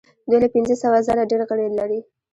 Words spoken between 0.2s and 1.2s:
دوی له پنځه سوه